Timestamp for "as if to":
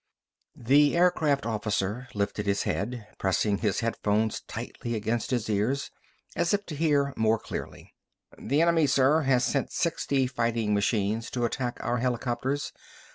6.35-6.75